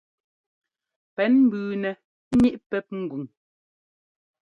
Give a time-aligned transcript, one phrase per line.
[1.15, 1.91] Pɛ́n mbʉʉnɛ
[2.39, 3.23] ŋíʼ pɛ́p ŋgʉn.